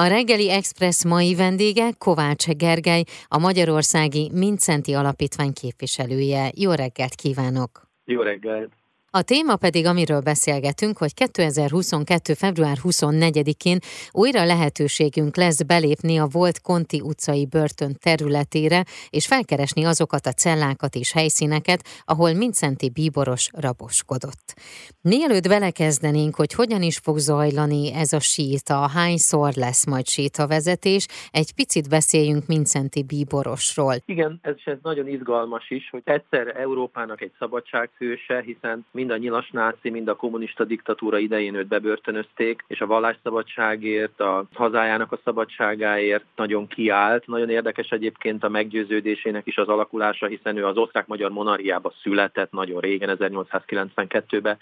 A 0.00 0.06
reggeli 0.06 0.50
Express 0.50 1.04
mai 1.04 1.34
vendége 1.34 1.92
Kovács 1.98 2.48
Gergely, 2.48 3.02
a 3.28 3.38
Magyarországi 3.38 4.30
Mincenti 4.34 4.94
Alapítvány 4.94 5.52
képviselője. 5.52 6.50
Jó 6.54 6.70
reggelt 6.72 7.14
kívánok! 7.14 7.82
Jó 8.04 8.20
reggelt! 8.22 8.79
A 9.12 9.22
téma 9.22 9.56
pedig, 9.56 9.86
amiről 9.86 10.20
beszélgetünk, 10.20 10.98
hogy 10.98 11.14
2022. 11.14 12.34
február 12.34 12.76
24-én 12.82 13.78
újra 14.10 14.44
lehetőségünk 14.44 15.36
lesz 15.36 15.62
belépni 15.62 16.18
a 16.18 16.26
volt 16.32 16.60
Konti 16.60 17.00
utcai 17.00 17.46
börtön 17.46 17.96
területére, 17.98 18.84
és 19.08 19.26
felkeresni 19.26 19.84
azokat 19.84 20.26
a 20.26 20.32
cellákat 20.32 20.94
és 20.94 21.12
helyszíneket, 21.12 21.80
ahol 22.04 22.32
Mincenti 22.32 22.90
bíboros 22.90 23.50
raboskodott. 23.52 24.54
Mielőtt 25.02 25.48
belekezdenénk, 25.48 26.34
hogy 26.34 26.52
hogyan 26.52 26.82
is 26.82 26.98
fog 26.98 27.18
zajlani 27.18 27.92
ez 27.94 28.12
a 28.12 28.20
síta, 28.20 28.88
hányszor 28.88 29.52
lesz 29.54 29.86
majd 29.86 30.06
sétavezetés, 30.06 31.06
egy 31.30 31.54
picit 31.54 31.88
beszéljünk 31.88 32.46
Mincenti 32.46 33.02
bíborosról. 33.04 33.94
Igen, 34.04 34.38
ez, 34.42 34.54
ez 34.64 34.78
nagyon 34.82 35.08
izgalmas 35.08 35.70
is, 35.70 35.90
hogy 35.90 36.02
egyszer 36.04 36.56
Európának 36.56 37.20
egy 37.20 37.32
szabadsághőse, 37.38 38.40
hiszen 38.40 38.86
mind 39.00 39.12
a 39.12 39.16
nyilas 39.16 39.50
náci, 39.50 39.90
mind 39.90 40.08
a 40.08 40.16
kommunista 40.16 40.64
diktatúra 40.64 41.18
idején 41.18 41.54
őt 41.54 41.66
bebörtönözték, 41.66 42.64
és 42.66 42.80
a 42.80 42.86
vallásszabadságért, 42.86 44.20
a 44.20 44.44
hazájának 44.54 45.12
a 45.12 45.20
szabadságáért 45.24 46.24
nagyon 46.36 46.66
kiállt. 46.66 47.26
Nagyon 47.26 47.50
érdekes 47.50 47.90
egyébként 47.90 48.44
a 48.44 48.48
meggyőződésének 48.48 49.46
is 49.46 49.56
az 49.56 49.68
alakulása, 49.68 50.26
hiszen 50.26 50.56
ő 50.56 50.66
az 50.66 50.76
osztrák-magyar 50.76 51.30
monarchiába 51.30 51.92
született 52.02 52.52
nagyon 52.52 52.80
régen, 52.80 53.16
1892-ben. 53.20 54.58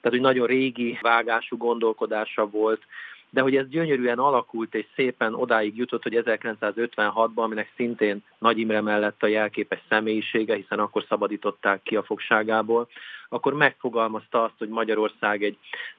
Tehát, 0.00 0.16
hogy 0.16 0.20
nagyon 0.20 0.46
régi 0.46 0.98
vágású 1.00 1.56
gondolkodása 1.56 2.46
volt, 2.46 2.82
de 3.30 3.40
hogy 3.40 3.56
ez 3.56 3.68
gyönyörűen 3.68 4.18
alakult 4.18 4.74
és 4.74 4.86
szépen 4.94 5.34
odáig 5.34 5.76
jutott, 5.76 6.02
hogy 6.02 6.22
1956-ban, 6.24 7.34
aminek 7.34 7.72
szintén 7.76 8.24
Nagy 8.38 8.58
Imre 8.58 8.80
mellett 8.80 9.22
a 9.22 9.26
jelképes 9.26 9.80
személyisége, 9.88 10.54
hiszen 10.54 10.78
akkor 10.78 11.04
szabadították 11.08 11.82
ki 11.82 11.96
a 11.96 12.02
fogságából, 12.02 12.88
akkor 13.28 13.54
megfogalmazta 13.54 14.42
azt, 14.42 14.54
hogy 14.58 14.68
Magyarország 14.68 15.42
egy 15.42 15.58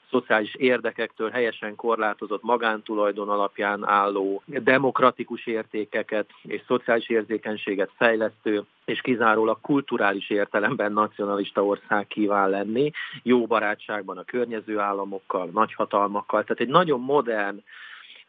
szociális 0.09 0.55
érdekektől 0.55 1.29
helyesen 1.29 1.75
korlátozott 1.75 2.43
magántulajdon 2.43 3.29
alapján 3.29 3.85
álló 3.87 4.41
demokratikus 4.45 5.47
értékeket 5.47 6.29
és 6.41 6.61
szociális 6.67 7.09
érzékenységet 7.09 7.89
fejlesztő 7.97 8.63
és 8.85 9.01
kizárólag 9.01 9.57
kulturális 9.61 10.29
értelemben 10.29 10.93
nacionalista 10.93 11.65
ország 11.65 12.07
kíván 12.07 12.49
lenni, 12.49 12.91
jó 13.23 13.45
barátságban 13.45 14.17
a 14.17 14.23
környező 14.23 14.79
államokkal, 14.79 15.49
nagyhatalmakkal, 15.53 16.43
tehát 16.43 16.61
egy 16.61 16.67
nagyon 16.67 16.99
modern 16.99 17.63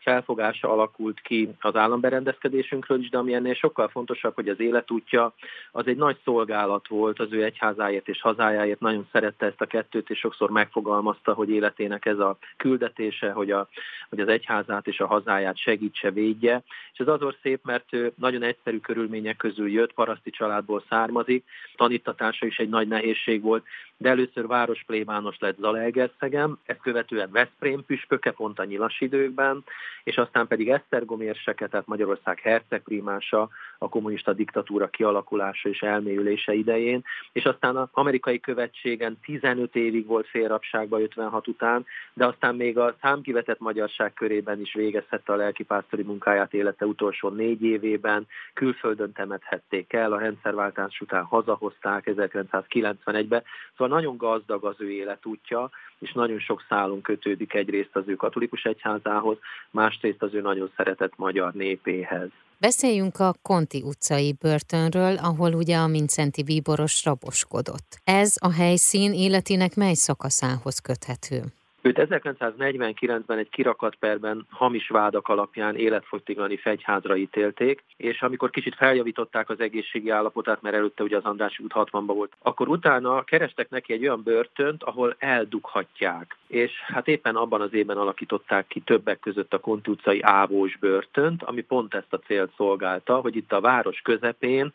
felfogása 0.01 0.73
alakult 0.73 1.21
ki 1.21 1.49
az 1.61 1.77
államberendezkedésünkről 1.77 3.01
is, 3.01 3.09
de 3.09 3.19
ami 3.19 3.35
ennél 3.35 3.55
sokkal 3.55 3.89
fontosabb, 3.89 4.35
hogy 4.35 4.49
az 4.49 4.61
életútja 4.61 5.35
az 5.73 5.87
egy 5.87 5.97
nagy 5.97 6.17
szolgálat 6.25 6.89
volt 6.89 7.19
az 7.21 7.33
ő 7.33 7.45
egyházáért 7.45 8.09
és 8.09 8.21
hazájáért, 8.21 8.81
nagyon 8.81 9.09
szerette 9.13 9.47
ezt 9.47 9.61
a 9.61 9.67
kettőt, 9.67 10.11
és 10.11 10.19
sokszor 10.19 10.51
megfogalmazta, 10.51 11.33
hogy 11.33 11.51
életének 11.51 12.07
ez 12.07 12.19
a 12.19 12.37
küldetése, 12.57 13.31
hogy, 13.31 13.51
a, 13.51 13.69
hogy 14.09 14.21
az 14.21 14.29
egyházát 14.29 14.87
és 14.87 15.01
a 15.01 15.07
hazáját 15.07 15.59
segítse, 15.59 16.11
védje. 16.11 16.63
És 16.93 16.99
ez 16.99 17.09
azon 17.09 17.35
szép, 17.43 17.61
mert 17.65 17.93
ő 17.93 18.13
nagyon 18.15 18.43
egyszerű 18.43 18.79
körülmények 18.79 19.37
közül 19.37 19.71
jött, 19.71 19.93
paraszti 19.93 20.31
családból 20.31 20.85
származik, 20.89 21.45
tanítatása 21.77 22.47
is 22.47 22.59
egy 22.59 22.69
nagy 22.69 22.89
nehézség 22.89 23.43
volt, 23.43 23.65
de 23.97 24.09
először 24.09 24.47
város 24.47 24.85
plébános 24.87 25.37
lett 25.39 25.59
Zalaegerszegem, 25.59 26.59
ezt 26.65 26.81
követően 26.81 27.31
Veszprém 27.31 27.85
püspöke 27.85 28.31
pont 28.31 28.59
a 28.59 28.65
nyilas 28.65 29.01
időkben, 29.01 29.65
és 30.05 30.17
aztán 30.17 30.47
pedig 30.47 30.71
Esztergom 30.71 31.21
érseke, 31.21 31.67
tehát 31.67 31.87
Magyarország 31.87 32.39
hercegprímása, 32.39 33.49
a 33.79 33.89
kommunista 33.89 34.33
diktatúra 34.33 34.89
kialakulása 34.89 35.69
és 35.69 35.81
elmélyülése 35.81 36.53
idején, 36.53 37.05
és 37.33 37.45
aztán 37.45 37.77
az 37.77 37.89
amerikai 37.93 38.41
követségen 38.41 39.19
15 39.25 39.77
évig 39.77 40.07
volt 40.07 40.27
félrapságba 40.27 41.01
56 41.01 41.49
után, 41.49 41.87
de 42.13 42.27
aztán 42.27 42.55
még 42.55 42.79
a 42.79 42.97
számkivetett 43.01 43.59
magyarság 43.59 44.13
körében 44.13 44.61
is 44.61 44.75
végezhette 44.75 45.33
a 45.33 45.37
lelkipásztori 45.37 46.03
munkáját 46.03 46.55
élete 46.55 46.87
utolsó 46.87 47.29
négy 47.29 47.63
évében, 47.63 48.27
külföldön 48.55 49.13
temethették 49.13 49.93
el, 49.93 50.13
a 50.13 50.19
rendszerváltás 50.19 51.01
után 51.01 51.25
hazahozták 51.25 52.05
1991-ben, 52.07 53.43
szóval 53.77 53.97
nagyon 53.99 54.17
gazdag 54.17 54.65
az 54.65 54.77
ő 54.79 54.91
életútja, 54.91 55.71
és 55.99 56.13
nagyon 56.13 56.39
sok 56.39 56.65
szálon 56.69 57.01
kötődik 57.01 57.55
egyrészt 57.55 57.97
az 57.97 58.03
ő 58.07 58.15
katolikus 58.15 58.65
egyházához, 58.65 59.39
másrészt 59.81 60.23
az 60.23 60.35
ő 60.35 60.41
nagyon 60.41 60.71
szeretett 60.77 61.13
magyar 61.17 61.53
népéhez. 61.53 62.29
Beszéljünk 62.59 63.19
a 63.19 63.35
Konti 63.43 63.83
utcai 63.83 64.35
börtönről, 64.41 65.17
ahol 65.17 65.53
ugye 65.55 65.77
a 65.77 65.87
Mincenti 65.87 66.43
bíboros 66.43 67.05
raboskodott. 67.05 68.01
Ez 68.05 68.35
a 68.41 68.53
helyszín 68.53 69.13
életének 69.13 69.77
mely 69.77 69.95
szakaszához 69.95 70.79
köthető? 70.79 71.43
Őt 71.83 71.99
1949-ben 72.01 73.39
egy 73.39 73.49
kirakatperben 73.49 74.47
hamis 74.51 74.89
vádak 74.89 75.29
alapján 75.29 75.77
életfogytiglani 75.77 76.57
fegyházra 76.57 77.17
ítélték, 77.17 77.83
és 77.97 78.23
amikor 78.23 78.51
kicsit 78.51 78.75
feljavították 78.75 79.49
az 79.49 79.61
egészségi 79.61 80.11
állapotát, 80.11 80.63
mert 80.63 80.75
előtte 80.75 81.03
ugye 81.03 81.17
az 81.17 81.25
Andrássy 81.25 81.63
út 81.63 81.73
60-ban 81.75 82.03
volt, 82.07 82.33
akkor 82.43 82.69
utána 82.69 83.23
kerestek 83.23 83.71
neki 83.71 83.93
egy 83.93 84.03
olyan 84.03 84.23
börtönt, 84.23 84.83
ahol 84.83 85.15
eldughatják. 85.19 86.37
És 86.47 86.71
hát 86.87 87.09
éppen 87.09 87.37
abban 87.37 87.61
az 87.61 87.73
évben 87.73 87.97
alakították 87.97 88.67
ki 88.67 88.81
többek 88.81 89.21
között 89.21 89.53
a 89.53 89.59
Konti 89.59 90.21
ávós 90.21 90.77
börtönt, 90.79 91.43
ami 91.43 91.61
pont 91.61 91.95
ezt 91.95 92.13
a 92.13 92.19
célt 92.19 92.53
szolgálta, 92.57 93.15
hogy 93.15 93.37
itt 93.37 93.53
a 93.53 93.61
város 93.61 94.01
közepén 94.01 94.73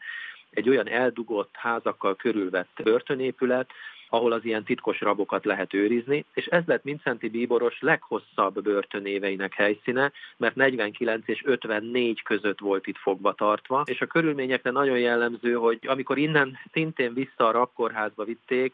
egy 0.49 0.69
olyan 0.69 0.87
eldugott 0.87 1.55
házakkal 1.55 2.16
körülvett 2.16 2.79
börtönépület, 2.83 3.69
ahol 4.09 4.31
az 4.31 4.45
ilyen 4.45 4.63
titkos 4.63 5.01
rabokat 5.01 5.45
lehet 5.45 5.73
őrizni, 5.73 6.25
és 6.33 6.45
ez 6.45 6.63
lett 6.66 6.83
Mincenti 6.83 7.29
Bíboros 7.29 7.79
leghosszabb 7.79 8.61
börtönéveinek 8.61 9.53
helyszíne, 9.53 10.11
mert 10.38 10.55
49 10.55 11.27
és 11.27 11.41
54 11.45 12.23
között 12.23 12.59
volt 12.59 12.88
itt 12.88 12.97
fogva 12.97 13.33
tartva, 13.33 13.83
és 13.85 14.01
a 14.01 14.05
körülményekre 14.05 14.71
nagyon 14.71 14.99
jellemző, 14.99 15.53
hogy 15.53 15.79
amikor 15.88 16.17
innen 16.17 16.57
szintén 16.71 17.13
vissza 17.13 17.47
a 17.47 17.51
rabkórházba 17.51 18.23
vitték, 18.23 18.73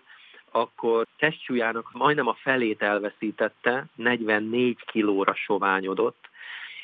akkor 0.51 1.07
testcsúlyának 1.17 1.89
majdnem 1.93 2.27
a 2.27 2.37
felét 2.41 2.81
elveszítette, 2.81 3.85
44 3.95 4.77
kilóra 4.85 5.33
soványodott, 5.35 6.29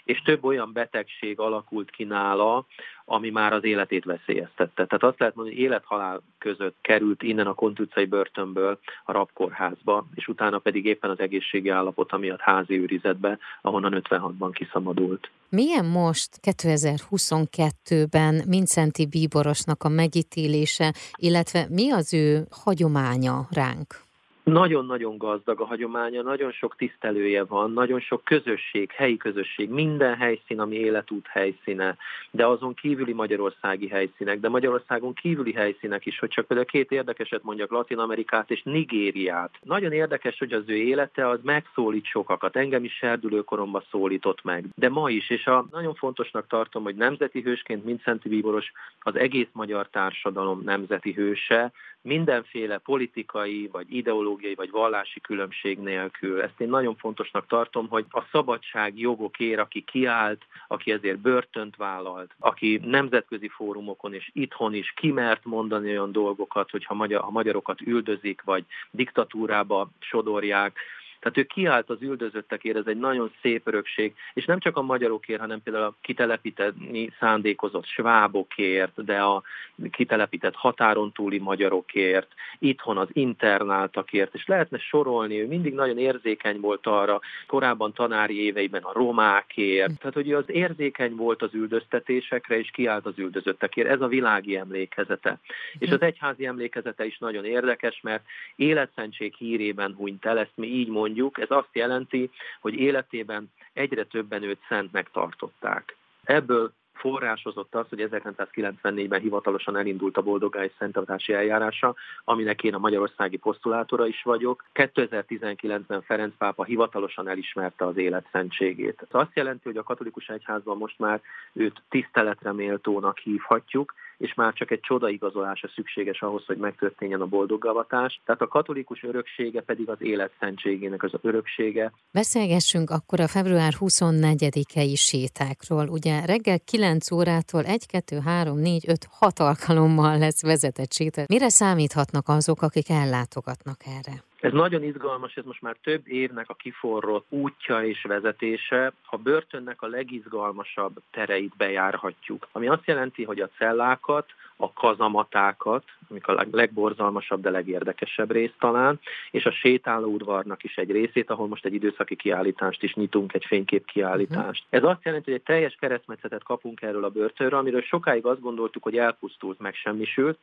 és 0.07 0.21
több 0.21 0.43
olyan 0.43 0.73
betegség 0.73 1.39
alakult 1.39 1.89
ki 1.89 2.03
nála, 2.03 2.65
ami 3.05 3.29
már 3.29 3.53
az 3.53 3.63
életét 3.63 4.03
veszélyeztette. 4.03 4.85
Tehát 4.85 5.03
azt 5.03 5.19
lehet 5.19 5.35
mondani, 5.35 5.55
hogy 5.55 5.65
élethalál 5.65 6.21
között 6.37 6.75
került 6.81 7.23
innen 7.23 7.47
a 7.47 7.53
Kontutcai 7.53 8.05
börtönből 8.05 8.79
a 9.05 9.11
rabkórházba, 9.11 10.07
és 10.15 10.27
utána 10.27 10.59
pedig 10.59 10.85
éppen 10.85 11.09
az 11.09 11.19
egészségi 11.19 11.69
állapota 11.69 12.17
miatt 12.17 12.39
házi 12.39 12.79
őrizetbe, 12.79 13.37
ahonnan 13.61 14.01
56-ban 14.09 14.49
kiszabadult. 14.53 15.29
Milyen 15.49 15.85
most 15.85 16.29
2022-ben 16.41 18.43
Mincenti 18.47 19.05
Bíborosnak 19.05 19.83
a 19.83 19.89
megítélése, 19.89 20.93
illetve 21.15 21.65
mi 21.69 21.91
az 21.91 22.13
ő 22.13 22.47
hagyománya 22.49 23.47
ránk? 23.51 24.06
Nagyon-nagyon 24.47 25.17
gazdag 25.17 25.61
a 25.61 25.65
hagyománya, 25.65 26.21
nagyon 26.21 26.51
sok 26.51 26.75
tisztelője 26.75 27.43
van, 27.43 27.71
nagyon 27.71 27.99
sok 27.99 28.23
közösség, 28.23 28.91
helyi 28.91 29.17
közösség, 29.17 29.69
minden 29.69 30.15
helyszín, 30.15 30.59
ami 30.59 30.75
életút 30.75 31.27
helyszíne, 31.27 31.97
de 32.31 32.45
azon 32.45 32.73
kívüli 32.73 33.13
magyarországi 33.13 33.87
helyszínek, 33.87 34.39
de 34.39 34.49
Magyarországon 34.49 35.13
kívüli 35.13 35.53
helyszínek 35.53 36.05
is, 36.05 36.19
hogy 36.19 36.29
csak 36.29 36.45
például 36.45 36.69
két 36.69 36.91
érdekeset 36.91 37.43
mondjak, 37.43 37.71
Latin 37.71 37.97
Amerikát 37.97 38.51
és 38.51 38.61
Nigériát. 38.63 39.51
Nagyon 39.63 39.91
érdekes, 39.91 40.37
hogy 40.37 40.53
az 40.53 40.63
ő 40.65 40.75
élete 40.75 41.29
az 41.29 41.39
megszólít 41.43 42.05
sokakat, 42.05 42.55
engem 42.55 42.83
is 42.83 42.93
serdülőkoromban 42.93 43.83
szólított 43.91 44.43
meg, 44.43 44.65
de 44.75 44.89
ma 44.89 45.09
is, 45.09 45.29
és 45.29 45.47
a, 45.47 45.67
nagyon 45.71 45.93
fontosnak 45.93 46.47
tartom, 46.47 46.83
hogy 46.83 46.95
nemzeti 46.95 47.41
hősként 47.41 47.85
Mincenti 47.85 48.29
Bíboros 48.29 48.71
az 48.99 49.15
egész 49.15 49.49
magyar 49.51 49.87
társadalom 49.89 50.61
nemzeti 50.63 51.11
hőse, 51.11 51.71
mindenféle 52.07 52.77
politikai 52.77 53.69
vagy 53.71 53.95
ideológiai 53.95 54.55
vagy 54.55 54.69
vallási 54.71 55.19
különbség 55.19 55.79
nélkül. 55.79 56.41
Ezt 56.41 56.61
én 56.61 56.69
nagyon 56.69 56.95
fontosnak 56.95 57.47
tartom, 57.47 57.87
hogy 57.87 58.05
a 58.09 58.23
szabadság 58.31 58.99
jogokért, 58.99 59.59
aki 59.59 59.81
kiállt, 59.81 60.41
aki 60.67 60.91
ezért 60.91 61.19
börtönt 61.19 61.75
vállalt, 61.75 62.35
aki 62.39 62.81
nemzetközi 62.83 63.47
fórumokon 63.47 64.13
és 64.13 64.29
itthon 64.33 64.73
is 64.73 64.93
kimert 64.95 65.45
mondani 65.45 65.89
olyan 65.89 66.11
dolgokat, 66.11 66.69
hogy 66.69 66.85
ha, 66.85 66.93
magyar, 66.93 67.21
ha 67.21 67.29
magyarokat 67.29 67.81
üldözik, 67.81 68.41
vagy 68.43 68.65
diktatúrába 68.91 69.89
sodorják, 69.99 70.79
Tehát 71.19 71.37
ő 71.37 71.43
kiállt 71.43 71.89
az 71.89 72.01
üldözöttekért, 72.01 72.77
ez 72.77 72.87
egy 72.87 72.97
nagyon 72.97 73.31
szép 73.41 73.67
örökség, 73.67 74.15
és 74.33 74.45
nem 74.45 74.59
csak 74.59 74.77
a 74.77 74.81
magyarokért, 74.81 75.39
hanem 75.39 75.61
például 75.63 75.85
a 75.85 75.95
kitelepíteni 76.01 77.13
szándékozott 77.19 77.85
svábokért, 77.85 79.03
de 79.03 79.19
a 79.19 79.43
kitelepített 79.91 80.55
határon 80.55 81.11
túli 81.11 81.37
magyarokért, 81.37 82.33
itthon 82.59 82.97
az 82.97 83.07
internáltakért, 83.13 84.35
és 84.35 84.45
lehetne 84.45 84.77
sorolni, 84.77 85.41
ő 85.41 85.47
mindig 85.47 85.73
nagyon 85.73 85.97
érzékeny 85.97 86.59
volt 86.59 86.87
arra, 86.87 87.19
korábban 87.47 87.93
tanári 87.93 88.43
éveiben 88.43 88.81
a 88.81 88.93
romákért, 88.93 89.99
tehát 89.99 90.13
hogy 90.13 90.29
ő 90.29 90.35
az 90.35 90.49
érzékeny 90.49 91.15
volt 91.15 91.41
az 91.41 91.53
üldöztetésekre, 91.53 92.57
és 92.57 92.69
kiállt 92.71 93.05
az 93.05 93.13
üldözöttekért. 93.17 93.87
Ez 93.87 94.01
a 94.01 94.07
világi 94.07 94.55
emlékezete. 94.55 95.39
És 95.79 95.89
az 95.89 96.01
egyházi 96.01 96.45
emlékezete 96.45 97.05
is 97.05 97.17
nagyon 97.17 97.45
érdekes, 97.45 97.99
mert 98.01 98.23
életszentség 98.55 99.35
hírében 99.35 99.93
hunyt 99.93 100.25
el, 100.25 100.39
ezt 100.39 100.51
mi 100.55 100.67
így 100.67 100.87
mondjuk, 100.87 101.15
ez 101.39 101.51
azt 101.51 101.69
jelenti, 101.71 102.29
hogy 102.59 102.73
életében 102.73 103.51
egyre 103.73 104.03
többen 104.03 104.43
őt 104.43 104.59
szentnek 104.67 105.11
tartották. 105.11 105.95
Ebből 106.23 106.71
forrásozott 106.97 107.75
az, 107.75 107.85
hogy 107.89 108.07
1994-ben 108.11 109.21
hivatalosan 109.21 109.77
elindult 109.77 110.17
a 110.17 110.21
boldogály 110.21 110.71
szentadási 110.77 111.33
eljárása, 111.33 111.95
aminek 112.23 112.63
én 112.63 112.73
a 112.73 112.77
magyarországi 112.77 113.37
posztulátora 113.37 114.07
is 114.07 114.23
vagyok. 114.23 114.63
2019-ben 114.73 116.01
Ferenc 116.01 116.33
pápa 116.37 116.63
hivatalosan 116.63 117.27
elismerte 117.27 117.85
az 117.85 117.97
életszentségét. 117.97 119.01
Ez 119.01 119.07
azt 119.11 119.35
jelenti, 119.35 119.61
hogy 119.63 119.77
a 119.77 119.83
katolikus 119.83 120.27
egyházban 120.27 120.77
most 120.77 120.99
már 120.99 121.21
őt 121.53 121.81
tiszteletre 121.89 122.51
méltónak 122.51 123.17
hívhatjuk, 123.17 123.93
és 124.17 124.33
már 124.33 124.53
csak 124.53 124.71
egy 124.71 124.79
csodaigazolása 124.79 125.67
szükséges 125.75 126.21
ahhoz, 126.21 126.45
hogy 126.45 126.57
megtörténjen 126.57 127.21
a 127.21 127.25
boldoggavatás. 127.25 128.21
Tehát 128.25 128.41
a 128.41 128.47
katolikus 128.47 129.03
öröksége 129.03 129.61
pedig 129.61 129.89
az 129.89 129.97
élet 129.99 130.31
szentségének 130.39 131.03
az 131.03 131.11
öröksége. 131.21 131.91
Beszélgessünk 132.11 132.89
akkor 132.89 133.19
a 133.19 133.27
február 133.27 133.73
24-i 133.79 134.95
sétákról. 134.95 135.87
Ugye 135.87 136.25
reggel 136.25 136.59
9 136.59 137.11
órától 137.11 137.63
1, 137.63 137.85
2, 137.87 138.19
3, 138.19 138.57
4, 138.59 138.83
5, 138.87 139.07
6 139.11 139.39
alkalommal 139.39 140.17
lesz 140.17 140.41
vezetett 140.41 140.93
séta. 140.93 141.21
Mire 141.27 141.49
számíthatnak 141.49 142.27
azok, 142.27 142.61
akik 142.61 142.89
ellátogatnak 142.89 143.79
erre? 143.85 144.23
Ez 144.39 144.51
nagyon 144.51 144.83
izgalmas, 144.83 145.35
ez 145.35 145.45
most 145.45 145.61
már 145.61 145.75
több 145.83 146.07
évnek 146.07 146.49
a 146.49 146.53
kiforrott 146.53 147.25
útja 147.29 147.85
és 147.85 148.01
vezetése. 148.01 148.93
A 149.09 149.17
börtönnek 149.17 149.81
a 149.81 149.87
legizgalmasabb 149.87 151.01
tereit 151.11 151.55
bejárhatjuk, 151.57 152.47
ami 152.51 152.67
azt 152.67 152.85
jelenti, 152.85 153.23
hogy 153.23 153.39
a 153.39 153.49
cellákat, 153.57 154.25
a 154.55 154.73
kazamatákat, 154.73 155.83
amik 156.09 156.27
a 156.27 156.45
legborzalmasabb, 156.51 157.41
de 157.41 157.49
legérdekesebb 157.49 158.31
rész 158.31 158.51
talán, 158.59 158.99
és 159.31 159.45
a 159.45 159.51
sétálóudvarnak 159.51 160.63
is 160.63 160.77
egy 160.77 160.91
részét, 160.91 161.29
ahol 161.29 161.47
most 161.47 161.65
egy 161.65 161.73
időszaki 161.73 162.15
kiállítást 162.15 162.83
is 162.83 162.93
nyitunk, 162.93 163.33
egy 163.33 163.45
fénykép 163.45 163.85
kiállítást. 163.85 164.63
Uh-huh. 164.65 164.79
Ez 164.79 164.83
azt 164.83 165.03
jelenti, 165.03 165.31
hogy 165.31 165.39
egy 165.39 165.45
teljes 165.45 165.75
keresztmetszetet 165.79 166.43
kapunk 166.43 166.81
erről 166.81 167.03
a 167.03 167.09
börtönről, 167.09 167.59
amiről 167.59 167.81
sokáig 167.81 168.25
azt 168.25 168.41
gondoltuk, 168.41 168.83
hogy 168.83 168.97
elpusztult, 168.97 169.59
megsemmisült. 169.59 170.37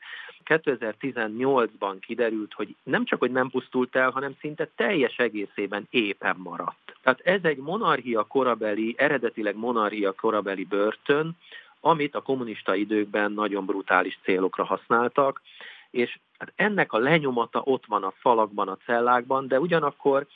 2018-ban 0.45 1.97
kiderült, 2.01 2.53
hogy 2.53 2.75
nem 2.83 3.05
csak, 3.05 3.19
hogy 3.19 3.33
nem 3.33 3.51
pusztult 3.51 3.97
el, 3.97 4.11
hanem 4.11 4.37
szinte 4.41 4.69
teljes 4.77 5.17
egészében 5.17 5.87
éppen 5.91 6.37
maradt. 6.39 6.97
Tehát 7.03 7.21
ez 7.21 7.41
egy 7.43 7.57
monarchia 7.57 8.23
korabeli, 8.23 8.95
eredetileg 8.99 9.57
monarchia 9.57 10.13
korabeli 10.13 10.65
börtön, 10.65 11.37
amit 11.85 12.15
a 12.15 12.23
kommunista 12.23 12.75
időkben 12.75 13.33
nagyon 13.33 13.67
brutális 13.67 14.19
célokra 14.23 14.65
használtak, 14.65 15.41
és 15.91 16.19
hát 16.39 16.53
ennek 16.57 16.93
a 16.93 16.99
lenyomata 16.99 17.61
ott 17.65 17.85
van 17.87 18.03
a 18.03 18.15
falakban, 18.21 18.69
a 18.69 18.79
cellákban, 18.85 19.49
de 19.49 19.61
ugyanakkor 19.61 20.27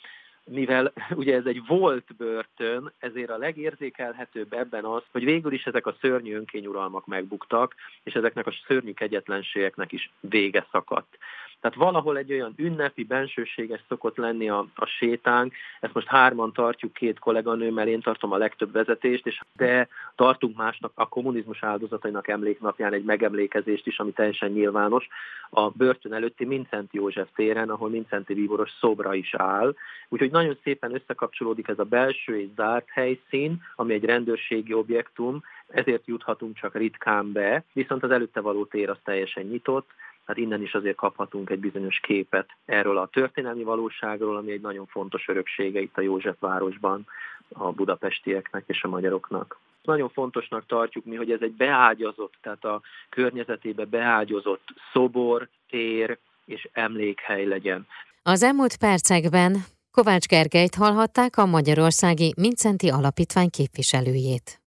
mivel 0.43 0.93
ugye 1.21 1.35
ez 1.35 1.45
egy 1.45 1.61
volt 1.67 2.15
börtön, 2.17 2.91
ezért 2.99 3.29
a 3.29 3.37
legérzékelhetőbb 3.37 4.53
ebben 4.53 4.85
az, 4.85 5.03
hogy 5.11 5.23
végül 5.23 5.53
is 5.53 5.65
ezek 5.65 5.85
a 5.85 5.95
szörnyű 6.01 6.35
önkényuralmak 6.35 7.05
megbuktak, 7.05 7.75
és 8.03 8.13
ezeknek 8.13 8.47
a 8.47 8.53
szörnyű 8.67 8.93
kegyetlenségeknek 8.93 9.91
is 9.91 10.11
vége 10.19 10.67
szakadt. 10.71 11.17
Tehát 11.61 11.77
valahol 11.77 12.17
egy 12.17 12.31
olyan 12.31 12.53
ünnepi, 12.57 13.03
bensőséges 13.03 13.81
szokott 13.87 14.17
lenni 14.17 14.49
a, 14.49 14.67
a 14.75 14.85
sétánk, 14.85 15.53
ezt 15.79 15.93
most 15.93 16.07
hárman 16.07 16.53
tartjuk 16.53 16.93
két 16.93 17.19
kolléganőmmel, 17.19 17.87
én 17.87 18.01
tartom 18.01 18.31
a 18.31 18.37
legtöbb 18.37 18.71
vezetést, 18.71 19.25
és 19.25 19.41
de 19.55 19.87
tartunk 20.15 20.57
másnak 20.57 20.91
a 20.95 21.07
kommunizmus 21.07 21.63
áldozatainak 21.63 22.27
emléknapján 22.27 22.93
egy 22.93 23.03
megemlékezést 23.03 23.87
is, 23.87 23.99
ami 23.99 24.11
teljesen 24.11 24.51
nyilvános, 24.51 25.07
a 25.49 25.69
börtön 25.69 26.13
előtti 26.13 26.45
Mincenti 26.45 26.97
József 26.97 27.27
téren, 27.35 27.69
ahol 27.69 27.89
Mincenti 27.89 28.33
Bíboros 28.33 28.71
szobra 28.79 29.13
is 29.13 29.33
áll. 29.33 29.75
Úgyhogy 30.09 30.31
nagyon 30.39 30.57
szépen 30.63 30.93
összekapcsolódik 30.93 31.67
ez 31.67 31.79
a 31.79 31.83
belső 31.83 32.39
és 32.39 32.47
zárt 32.55 32.89
helyszín, 32.89 33.63
ami 33.75 33.93
egy 33.93 34.05
rendőrségi 34.05 34.73
objektum, 34.73 35.43
ezért 35.67 36.07
juthatunk 36.07 36.57
csak 36.57 36.75
ritkán 36.75 37.31
be, 37.31 37.63
viszont 37.73 38.03
az 38.03 38.11
előtte 38.11 38.39
való 38.39 38.65
tér 38.65 38.89
az 38.89 38.97
teljesen 39.03 39.43
nyitott, 39.43 39.89
tehát 40.25 40.43
innen 40.43 40.61
is 40.61 40.73
azért 40.73 40.95
kaphatunk 40.95 41.49
egy 41.49 41.59
bizonyos 41.59 41.99
képet 41.99 42.49
erről 42.65 42.97
a 42.97 43.07
történelmi 43.07 43.63
valóságról, 43.63 44.37
ami 44.37 44.51
egy 44.51 44.61
nagyon 44.61 44.85
fontos 44.85 45.27
öröksége 45.27 45.79
itt 45.79 45.97
a 45.97 46.01
Józsefvárosban 46.01 47.05
a 47.53 47.71
budapestieknek 47.71 48.63
és 48.67 48.83
a 48.83 48.87
magyaroknak. 48.87 49.59
Nagyon 49.83 50.09
fontosnak 50.09 50.65
tartjuk 50.65 51.05
mi, 51.05 51.15
hogy 51.15 51.31
ez 51.31 51.41
egy 51.41 51.51
beágyazott, 51.51 52.33
tehát 52.41 52.65
a 52.65 52.81
környezetébe 53.09 53.85
beágyazott 53.85 54.67
szobor, 54.93 55.47
tér 55.69 56.17
és 56.45 56.67
emlékhely 56.71 57.45
legyen. 57.45 57.87
Az 58.23 58.43
elmúlt 58.43 58.77
percekben 58.77 59.57
Kovács 59.91 60.25
Gergelyt 60.25 60.75
hallhatták 60.75 61.37
a 61.37 61.45
Magyarországi 61.45 62.33
Mincenti 62.37 62.89
Alapítvány 62.89 63.49
képviselőjét. 63.49 64.57